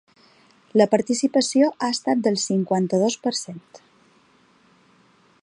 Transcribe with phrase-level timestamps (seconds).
[0.81, 3.65] La participació ha estat del cinquanta-dos per cent.